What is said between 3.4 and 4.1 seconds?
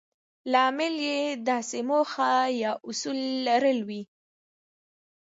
لرل وي.